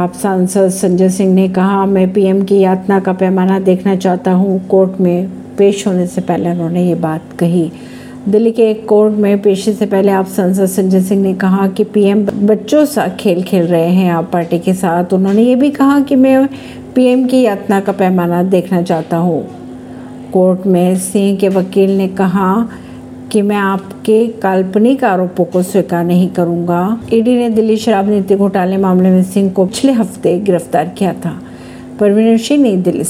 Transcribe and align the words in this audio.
आप 0.00 0.12
सांसद 0.12 0.68
संजय 0.68 1.08
सिंह 1.08 1.32
ने 1.34 1.48
कहा, 1.48 1.84
मैं 1.86 2.12
पीएम 2.12 2.42
की 2.42 2.58
यातना 2.58 2.98
का 3.00 3.12
पैमाना 3.12 3.58
देखना 3.58 3.96
चाहता 3.96 4.32
हूँ। 4.32 4.58
कोर्ट 4.68 5.00
में 5.00 5.28
पेश 5.58 5.86
होने 5.86 6.06
से 6.06 6.20
पहले 6.20 6.50
उन्होंने 6.50 6.84
ये 6.84 6.94
बात 6.94 7.32
कही। 7.38 7.70
दिल्ली 8.28 8.52
के 8.52 8.70
एक 8.70 8.86
कोर्ट 8.88 9.14
में 9.14 9.42
पेशी 9.42 9.72
से 9.72 9.86
पहले 9.86 10.12
आप 10.12 10.26
सांसद 10.26 10.66
संजय 10.66 11.00
सिंह 11.00 11.22
ने 11.22 11.34
कहा 11.34 11.66
कि 11.68 11.84
पीएम 11.84 12.24
बच्चों 12.46 12.84
सा 12.84 13.06
खेल 13.20 13.42
खेल 13.42 13.66
रहे 13.66 13.90
हैं 13.90 14.10
आप 14.12 14.30
पार्टी 14.32 14.58
के 14.58 14.74
साथ। 14.74 15.12
उन्होंने 15.12 15.42
ये 15.42 15.56
भी 15.56 15.70
कहा 15.70 16.00
कि 16.00 16.16
मैं 16.16 16.46
पीएम 16.94 17.26
की 17.26 17.42
यातना 17.42 17.80
का 17.80 17.92
पैमाना 17.92 18.42
देखना 18.42 18.82
चाहता 18.82 19.16
हूँ। 19.16 19.42
कोर्ट 20.32 20.66
में 20.66 20.96
सिंह 20.98 21.36
के 21.38 21.48
वकील 21.48 21.96
ने 21.98 22.08
कहा 22.08 22.68
कि 23.32 23.42
मैं 23.42 23.56
आपके 23.56 24.26
काल्पनिक 24.42 25.04
आरोपों 25.04 25.44
को 25.44 25.62
स्वीकार 25.62 26.04
नहीं 26.04 26.28
करूँगा। 26.28 27.00
ईडी 27.12 27.36
ने 27.36 27.48
दिल्ली 27.50 27.76
शराब 27.76 28.08
नीति 28.08 28.36
घोटाले 28.36 28.76
मामले 28.76 29.10
में 29.10 29.22
सिंह 29.22 29.50
को 29.50 29.66
पिछले 29.66 29.92
हफ़्ते 29.92 30.38
गिरफ़्तार 30.38 30.88
किया 30.98 31.12
था। 31.12 31.38
परवीन 32.00 32.36
सिंह 32.38 32.62
नई 32.62 32.76
दिल्ली 32.76 33.04